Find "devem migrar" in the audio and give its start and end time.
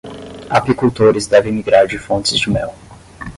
1.27-1.85